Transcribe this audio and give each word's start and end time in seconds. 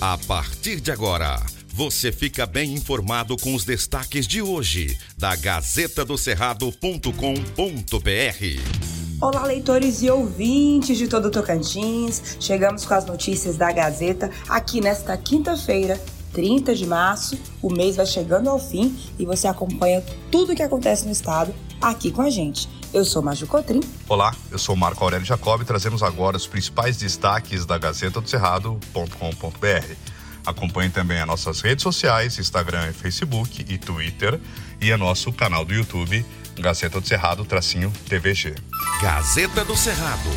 A 0.00 0.16
partir 0.16 0.80
de 0.80 0.92
agora, 0.92 1.44
você 1.74 2.12
fica 2.12 2.46
bem 2.46 2.72
informado 2.72 3.36
com 3.36 3.52
os 3.52 3.64
destaques 3.64 4.28
de 4.28 4.40
hoje 4.40 4.96
da 5.18 5.34
Gazeta 5.34 6.04
do 6.04 6.16
Cerrado.com.br. 6.16 7.10
Olá, 9.20 9.44
leitores 9.44 10.00
e 10.00 10.08
ouvintes 10.08 10.96
de 10.96 11.08
todo 11.08 11.32
Tocantins. 11.32 12.36
Chegamos 12.38 12.86
com 12.86 12.94
as 12.94 13.06
notícias 13.06 13.56
da 13.56 13.72
Gazeta 13.72 14.30
aqui 14.48 14.80
nesta 14.80 15.16
quinta-feira, 15.16 16.00
30 16.32 16.76
de 16.76 16.86
março. 16.86 17.36
O 17.60 17.68
mês 17.68 17.96
vai 17.96 18.06
chegando 18.06 18.48
ao 18.48 18.60
fim 18.60 18.96
e 19.18 19.26
você 19.26 19.48
acompanha 19.48 20.04
tudo 20.30 20.52
o 20.52 20.54
que 20.54 20.62
acontece 20.62 21.06
no 21.06 21.10
estado 21.10 21.52
aqui 21.82 22.12
com 22.12 22.22
a 22.22 22.30
gente. 22.30 22.68
Eu 22.92 23.04
sou 23.04 23.22
Maju 23.22 23.46
Cotrim. 23.46 23.80
Olá, 24.08 24.34
eu 24.50 24.58
sou 24.58 24.74
Marco 24.74 25.04
Aurélio 25.04 25.26
Jacob 25.26 25.60
e 25.60 25.64
trazemos 25.64 26.02
agora 26.02 26.38
os 26.38 26.46
principais 26.46 26.96
destaques 26.96 27.66
da 27.66 27.76
Gazeta 27.76 28.18
do 28.18 28.28
Cerrado.com.br. 28.28 29.94
Acompanhe 30.46 30.88
também 30.88 31.20
as 31.20 31.26
nossas 31.26 31.60
redes 31.60 31.82
sociais, 31.82 32.38
Instagram, 32.38 32.90
Facebook 32.94 33.66
e 33.68 33.76
Twitter 33.76 34.40
e 34.80 34.90
a 34.90 34.96
nosso 34.96 35.30
canal 35.30 35.66
do 35.66 35.74
YouTube, 35.74 36.24
Gazeta 36.58 36.98
do 36.98 37.06
Cerrado, 37.06 37.44
tracinho 37.44 37.92
TVG. 38.08 38.54
Gazeta 39.02 39.66
do 39.66 39.76
Cerrado. 39.76 40.30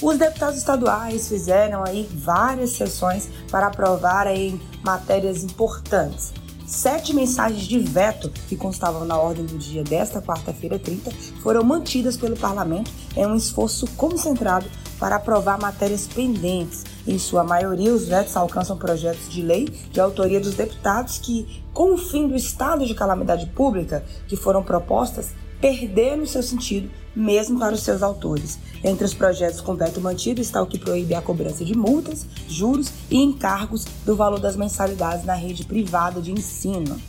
Os 0.00 0.18
deputados 0.18 0.56
estaduais 0.56 1.28
fizeram 1.28 1.84
aí 1.84 2.08
várias 2.10 2.70
sessões 2.70 3.28
para 3.50 3.66
aprovar 3.66 4.26
aí 4.26 4.58
matérias 4.82 5.44
importantes. 5.44 6.32
Sete 6.72 7.12
mensagens 7.12 7.64
de 7.64 7.78
veto 7.78 8.30
que 8.48 8.56
constavam 8.56 9.04
na 9.04 9.18
ordem 9.18 9.44
do 9.44 9.58
dia 9.58 9.84
desta 9.84 10.22
quarta-feira 10.22 10.78
30 10.78 11.10
foram 11.42 11.62
mantidas 11.62 12.16
pelo 12.16 12.34
parlamento 12.34 12.90
em 13.14 13.26
um 13.26 13.36
esforço 13.36 13.86
concentrado 13.88 14.66
para 14.98 15.16
aprovar 15.16 15.60
matérias 15.60 16.06
pendentes. 16.06 16.82
Em 17.06 17.18
sua 17.18 17.44
maioria, 17.44 17.92
os 17.92 18.08
vetos 18.08 18.34
alcançam 18.38 18.78
projetos 18.78 19.28
de 19.28 19.42
lei 19.42 19.66
de 19.66 20.00
autoria 20.00 20.40
dos 20.40 20.54
deputados 20.54 21.18
que, 21.18 21.62
com 21.74 21.92
o 21.92 21.98
fim 21.98 22.26
do 22.26 22.34
estado 22.34 22.86
de 22.86 22.94
calamidade 22.94 23.44
pública 23.48 24.02
que 24.26 24.34
foram 24.34 24.62
propostas, 24.62 25.34
perderam 25.62 26.26
seu 26.26 26.42
sentido 26.42 26.90
mesmo 27.14 27.58
para 27.58 27.74
os 27.74 27.82
seus 27.82 28.02
autores. 28.02 28.58
Entre 28.82 29.04
os 29.04 29.14
projetos 29.14 29.60
com 29.60 29.76
veto 29.76 30.00
mantido 30.00 30.40
está 30.40 30.60
o 30.60 30.66
que 30.66 30.78
proíbe 30.78 31.14
a 31.14 31.22
cobrança 31.22 31.64
de 31.64 31.76
multas, 31.76 32.26
juros 32.48 32.92
e 33.08 33.16
encargos 33.18 33.84
do 34.04 34.16
valor 34.16 34.40
das 34.40 34.56
mensalidades 34.56 35.24
na 35.24 35.34
rede 35.34 35.64
privada 35.64 36.20
de 36.20 36.32
ensino. 36.32 37.00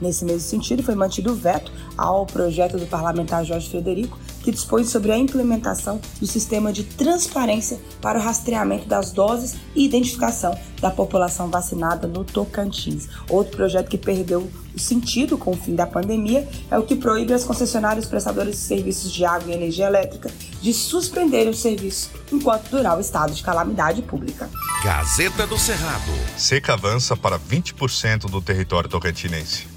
Nesse 0.00 0.24
mesmo 0.24 0.40
sentido, 0.40 0.82
foi 0.82 0.94
mantido 0.94 1.32
o 1.32 1.34
veto 1.34 1.72
ao 1.96 2.26
projeto 2.26 2.76
do 2.76 2.86
parlamentar 2.86 3.44
Jorge 3.44 3.70
Frederico, 3.70 4.18
que 4.44 4.52
dispõe 4.52 4.84
sobre 4.84 5.10
a 5.10 5.16
implementação 5.16 5.98
do 6.20 6.26
sistema 6.26 6.70
de 6.70 6.84
transparência 6.84 7.80
para 8.00 8.18
o 8.18 8.22
rastreamento 8.22 8.86
das 8.86 9.10
doses 9.10 9.56
e 9.74 9.84
identificação 9.84 10.56
da 10.80 10.90
população 10.90 11.48
vacinada 11.48 12.06
no 12.06 12.24
Tocantins. 12.24 13.08
Outro 13.28 13.56
projeto 13.56 13.88
que 13.88 13.96
perdeu 13.96 14.50
o 14.74 14.78
sentido 14.78 15.38
com 15.38 15.52
o 15.52 15.56
fim 15.56 15.74
da 15.74 15.86
pandemia 15.86 16.46
é 16.70 16.78
o 16.78 16.82
que 16.82 16.94
proíbe 16.94 17.32
as 17.32 17.44
concessionárias 17.44 18.06
prestadoras 18.06 18.52
de 18.52 18.60
serviços 18.60 19.10
de 19.10 19.24
água 19.24 19.50
e 19.50 19.54
energia 19.54 19.86
elétrica 19.86 20.30
de 20.60 20.74
suspenderem 20.74 21.48
os 21.48 21.60
serviços 21.60 22.10
enquanto 22.30 22.68
durar 22.68 22.98
o 22.98 23.00
estado 23.00 23.32
de 23.32 23.42
calamidade 23.42 24.02
pública. 24.02 24.50
Gazeta 24.84 25.46
do 25.46 25.58
Cerrado. 25.58 26.12
Seca 26.36 26.74
avança 26.74 27.16
para 27.16 27.38
20% 27.38 28.28
do 28.28 28.42
território 28.42 28.90
tocantinense. 28.90 29.73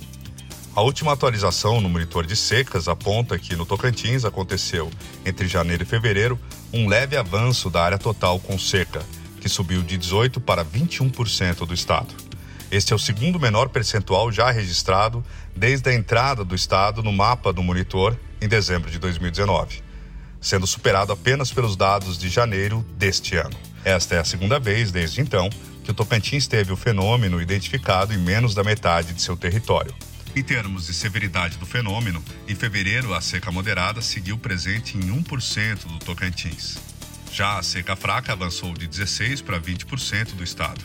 A 0.77 0.81
última 0.81 1.13
atualização 1.13 1.81
no 1.81 1.89
monitor 1.89 2.23
de 2.23 2.35
secas 2.35 2.87
aponta 2.87 3.39
que 3.39 3.55
no 3.55 3.65
Tocantins 3.65 4.23
aconteceu, 4.23 4.91
entre 5.25 5.47
janeiro 5.47 5.81
e 5.81 5.87
fevereiro, 5.87 6.39
um 6.71 6.87
leve 6.87 7.17
avanço 7.17 7.67
da 7.67 7.83
área 7.83 7.97
total 7.97 8.39
com 8.39 8.59
seca, 8.59 9.01
que 9.41 9.49
subiu 9.49 9.81
de 9.81 9.97
18% 9.97 10.39
para 10.39 10.63
21% 10.63 11.65
do 11.65 11.73
estado. 11.73 12.13
Este 12.69 12.93
é 12.93 12.95
o 12.95 12.99
segundo 12.99 13.39
menor 13.39 13.69
percentual 13.69 14.31
já 14.31 14.51
registrado 14.51 15.25
desde 15.55 15.89
a 15.89 15.95
entrada 15.95 16.45
do 16.45 16.53
estado 16.53 17.01
no 17.01 17.11
mapa 17.11 17.51
do 17.51 17.63
monitor 17.63 18.15
em 18.39 18.47
dezembro 18.47 18.91
de 18.91 18.99
2019, 18.99 19.81
sendo 20.39 20.67
superado 20.67 21.11
apenas 21.11 21.51
pelos 21.51 21.75
dados 21.75 22.19
de 22.19 22.29
janeiro 22.29 22.85
deste 22.95 23.35
ano. 23.35 23.57
Esta 23.83 24.13
é 24.13 24.19
a 24.19 24.23
segunda 24.23 24.59
vez 24.59 24.91
desde 24.91 25.21
então 25.21 25.49
que 25.83 25.89
o 25.89 25.93
Tocantins 25.95 26.45
teve 26.45 26.71
o 26.71 26.77
fenômeno 26.77 27.41
identificado 27.41 28.13
em 28.13 28.19
menos 28.19 28.53
da 28.53 28.63
metade 28.63 29.11
de 29.13 29.23
seu 29.23 29.35
território. 29.35 29.91
Em 30.37 30.43
termos 30.43 30.85
de 30.85 30.93
severidade 30.93 31.57
do 31.57 31.65
fenômeno, 31.65 32.23
em 32.47 32.53
fevereiro 32.53 33.11
a 33.15 33.19
seca 33.19 33.51
moderada 33.51 34.03
seguiu 34.03 34.37
presente 34.37 34.95
em 34.95 35.01
1% 35.01 35.87
do 35.87 35.97
Tocantins. 35.97 36.77
Já 37.33 37.57
a 37.57 37.63
seca 37.63 37.95
fraca 37.95 38.33
avançou 38.33 38.71
de 38.75 38.87
16% 38.87 39.41
para 39.41 39.59
20% 39.59 40.35
do 40.35 40.43
estado. 40.43 40.79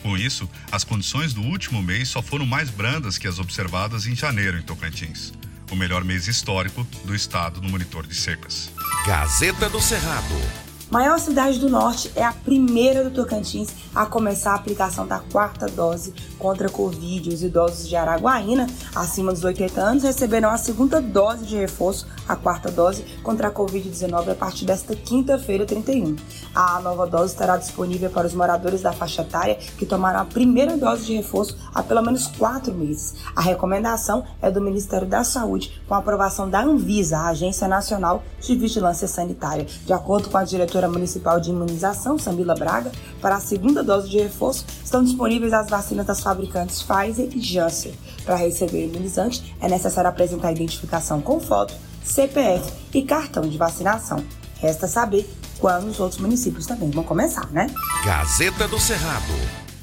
Com 0.00 0.16
isso, 0.16 0.48
as 0.72 0.84
condições 0.84 1.34
do 1.34 1.42
último 1.42 1.82
mês 1.82 2.08
só 2.08 2.22
foram 2.22 2.46
mais 2.46 2.70
brandas 2.70 3.18
que 3.18 3.28
as 3.28 3.38
observadas 3.38 4.06
em 4.06 4.16
janeiro 4.16 4.56
em 4.56 4.62
Tocantins, 4.62 5.34
o 5.70 5.76
melhor 5.76 6.02
mês 6.02 6.26
histórico 6.26 6.82
do 7.04 7.14
estado 7.14 7.60
no 7.60 7.68
monitor 7.68 8.06
de 8.06 8.14
secas. 8.14 8.70
Gazeta 9.06 9.68
do 9.68 9.82
Cerrado. 9.82 10.63
Maior 10.94 11.18
cidade 11.18 11.58
do 11.58 11.68
norte 11.68 12.12
é 12.14 12.22
a 12.22 12.30
primeira 12.30 13.02
do 13.02 13.10
Tocantins 13.10 13.74
a 13.92 14.06
começar 14.06 14.52
a 14.52 14.54
aplicação 14.54 15.04
da 15.04 15.18
quarta 15.18 15.66
dose 15.66 16.14
contra 16.38 16.68
a 16.68 16.70
Covid. 16.70 17.30
Os 17.30 17.42
idosos 17.42 17.88
de 17.88 17.96
Araguaína, 17.96 18.68
acima 18.94 19.32
dos 19.32 19.42
80 19.42 19.80
anos, 19.80 20.04
receberão 20.04 20.50
a 20.50 20.56
segunda 20.56 21.00
dose 21.00 21.46
de 21.46 21.56
reforço, 21.56 22.06
a 22.28 22.36
quarta 22.36 22.70
dose 22.70 23.02
contra 23.24 23.48
a 23.48 23.50
Covid-19 23.50 24.30
a 24.30 24.34
partir 24.36 24.66
desta 24.66 24.94
quinta-feira, 24.94 25.66
31. 25.66 26.14
A 26.54 26.78
nova 26.78 27.08
dose 27.08 27.32
estará 27.32 27.56
disponível 27.56 28.08
para 28.08 28.28
os 28.28 28.34
moradores 28.34 28.82
da 28.82 28.92
faixa 28.92 29.22
etária 29.22 29.56
que 29.76 29.84
tomaram 29.84 30.20
a 30.20 30.24
primeira 30.24 30.76
dose 30.76 31.06
de 31.06 31.16
reforço 31.16 31.56
há 31.74 31.82
pelo 31.82 32.02
menos 32.02 32.28
quatro 32.28 32.72
meses. 32.72 33.16
A 33.34 33.40
recomendação 33.40 34.24
é 34.40 34.48
do 34.48 34.60
Ministério 34.60 35.08
da 35.08 35.24
Saúde, 35.24 35.82
com 35.88 35.94
aprovação 35.94 36.48
da 36.48 36.62
Anvisa, 36.62 37.18
a 37.18 37.28
Agência 37.30 37.66
Nacional 37.66 38.22
de 38.40 38.54
Vigilância 38.54 39.08
Sanitária. 39.08 39.66
De 39.84 39.92
acordo 39.92 40.30
com 40.30 40.38
a 40.38 40.44
diretora 40.44 40.83
diretora 40.84 40.88
municipal 40.88 41.40
de 41.40 41.50
imunização, 41.50 42.18
Samila 42.18 42.54
Braga, 42.54 42.92
para 43.20 43.36
a 43.36 43.40
segunda 43.40 43.82
dose 43.82 44.08
de 44.08 44.18
reforço, 44.18 44.64
estão 44.84 45.02
disponíveis 45.02 45.52
as 45.52 45.68
vacinas 45.68 46.06
das 46.06 46.20
fabricantes 46.20 46.82
Pfizer 46.82 47.28
e 47.34 47.40
Janssen. 47.40 47.94
Para 48.24 48.36
receber 48.36 48.86
o 48.86 48.90
imunizante, 48.90 49.54
é 49.60 49.68
necessário 49.68 50.10
apresentar 50.10 50.52
identificação 50.52 51.20
com 51.20 51.40
foto, 51.40 51.74
CPF 52.02 52.70
e 52.92 53.02
cartão 53.02 53.48
de 53.48 53.56
vacinação. 53.56 54.24
Resta 54.60 54.86
saber 54.86 55.28
quando 55.58 55.88
os 55.88 56.00
outros 56.00 56.20
municípios 56.20 56.66
também 56.66 56.90
vão 56.90 57.04
começar, 57.04 57.50
né? 57.50 57.66
Gazeta 58.04 58.68
do 58.68 58.78
Cerrado. 58.78 59.32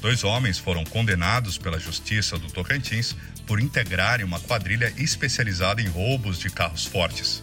Dois 0.00 0.24
homens 0.24 0.58
foram 0.58 0.84
condenados 0.84 1.58
pela 1.58 1.78
Justiça 1.78 2.36
do 2.36 2.50
Tocantins 2.50 3.14
por 3.46 3.60
integrarem 3.60 4.24
uma 4.24 4.40
quadrilha 4.40 4.92
especializada 4.96 5.80
em 5.80 5.88
roubos 5.88 6.38
de 6.38 6.50
carros 6.50 6.84
fortes. 6.84 7.42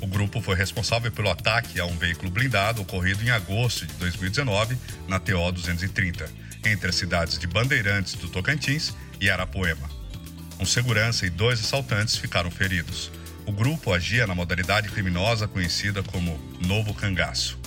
O 0.00 0.06
grupo 0.06 0.40
foi 0.40 0.54
responsável 0.54 1.12
pelo 1.12 1.30
ataque 1.30 1.78
a 1.78 1.84
um 1.84 1.96
veículo 1.96 2.30
blindado 2.30 2.80
ocorrido 2.80 3.22
em 3.22 3.30
agosto 3.30 3.86
de 3.86 3.92
2019 3.94 4.76
na 5.06 5.20
TO 5.20 5.52
230, 5.52 6.26
entre 6.64 6.88
as 6.88 6.96
cidades 6.96 7.38
de 7.38 7.46
Bandeirantes 7.46 8.14
do 8.14 8.28
Tocantins 8.28 8.94
e 9.20 9.28
Arapoema. 9.28 9.88
Um 10.58 10.64
segurança 10.64 11.26
e 11.26 11.30
dois 11.30 11.60
assaltantes 11.60 12.16
ficaram 12.16 12.50
feridos. 12.50 13.10
O 13.44 13.52
grupo 13.52 13.92
agia 13.92 14.26
na 14.26 14.34
modalidade 14.34 14.88
criminosa 14.88 15.46
conhecida 15.46 16.02
como 16.02 16.38
Novo 16.60 16.94
Cangaço. 16.94 17.58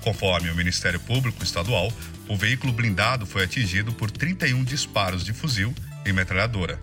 Conforme 0.00 0.50
o 0.50 0.54
Ministério 0.54 1.00
Público 1.00 1.42
Estadual, 1.42 1.92
o 2.28 2.36
veículo 2.36 2.72
blindado 2.72 3.26
foi 3.26 3.44
atingido 3.44 3.92
por 3.92 4.10
31 4.10 4.64
disparos 4.64 5.24
de 5.24 5.32
fuzil 5.32 5.74
e 6.06 6.12
metralhadora, 6.12 6.80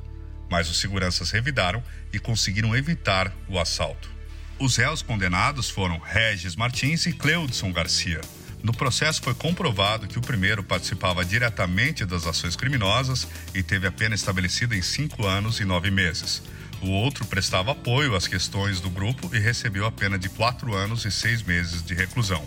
mas 0.50 0.70
os 0.70 0.80
seguranças 0.80 1.32
revidaram 1.32 1.84
e 2.12 2.20
conseguiram 2.20 2.76
evitar 2.76 3.34
o 3.48 3.60
assalto. 3.60 4.10
Os 4.60 4.78
réus 4.78 5.02
condenados 5.02 5.70
foram 5.70 5.98
Regis 6.00 6.56
Martins 6.56 7.06
e 7.06 7.14
Cleudson 7.14 7.72
Garcia. 7.72 8.22
No 8.62 8.72
processo 8.72 9.22
foi 9.22 9.34
comprovado 9.34 10.08
que 10.08 10.18
o 10.18 10.22
primeiro 10.22 10.64
participava 10.64 11.26
diretamente 11.26 12.06
das 12.06 12.26
ações 12.26 12.56
criminosas 12.56 13.28
e 13.54 13.62
teve 13.62 13.88
a 13.88 13.92
pena 13.92 14.16
estabelecida 14.16 14.74
em 14.76 14.82
cinco 14.82 15.26
anos 15.26 15.60
e 15.60 15.66
nove 15.66 15.92
meses. 15.92 16.42
O 16.82 16.90
outro 16.90 17.26
prestava 17.26 17.72
apoio 17.72 18.16
às 18.16 18.26
questões 18.26 18.80
do 18.80 18.90
grupo 18.90 19.30
e 19.36 19.40
recebeu 19.40 19.86
a 19.86 19.92
pena 19.92 20.18
de 20.18 20.30
quatro 20.30 20.74
anos 20.74 21.04
e 21.04 21.12
seis 21.12 21.42
meses 21.42 21.84
de 21.84 21.94
reclusão. 21.94 22.46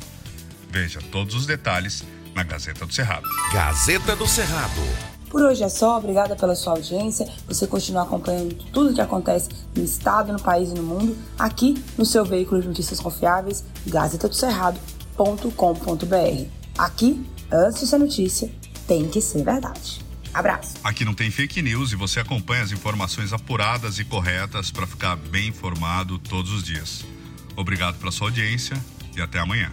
Veja 0.70 1.00
todos 1.12 1.34
os 1.34 1.46
detalhes 1.46 2.02
na 2.34 2.42
Gazeta 2.42 2.86
do 2.86 2.94
Cerrado. 2.94 3.28
Gazeta 3.52 4.16
do 4.16 4.26
Cerrado. 4.26 5.15
Por 5.30 5.42
hoje 5.42 5.62
é 5.62 5.68
só, 5.68 5.98
obrigada 5.98 6.34
pela 6.36 6.54
sua 6.54 6.74
audiência. 6.74 7.28
Você 7.48 7.66
continua 7.66 8.04
acompanhando 8.04 8.54
tudo 8.72 8.90
o 8.90 8.94
que 8.94 9.00
acontece 9.00 9.48
no 9.74 9.82
estado, 9.82 10.32
no 10.32 10.40
país 10.40 10.70
e 10.70 10.74
no 10.74 10.82
mundo, 10.82 11.16
aqui 11.38 11.82
no 11.98 12.04
seu 12.04 12.24
veículo 12.24 12.60
de 12.60 12.68
notícias 12.68 13.00
confiáveis, 13.00 13.64
gazetadocerrado.com.br. 13.86 16.46
Aqui, 16.78 17.26
antes 17.52 17.80
de 17.80 17.86
ser 17.86 17.98
notícia, 17.98 18.50
tem 18.86 19.08
que 19.08 19.20
ser 19.20 19.42
verdade. 19.42 20.04
Abraço. 20.32 20.74
Aqui 20.84 21.04
não 21.04 21.14
tem 21.14 21.30
fake 21.30 21.62
news 21.62 21.92
e 21.92 21.96
você 21.96 22.20
acompanha 22.20 22.62
as 22.62 22.70
informações 22.70 23.32
apuradas 23.32 23.98
e 23.98 24.04
corretas 24.04 24.70
para 24.70 24.86
ficar 24.86 25.16
bem 25.16 25.48
informado 25.48 26.18
todos 26.18 26.52
os 26.52 26.62
dias. 26.62 27.04
Obrigado 27.56 27.98
pela 27.98 28.12
sua 28.12 28.28
audiência 28.28 28.76
e 29.16 29.22
até 29.22 29.38
amanhã. 29.38 29.72